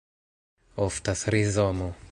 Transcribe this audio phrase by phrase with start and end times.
[0.87, 1.93] Oftas rizomo.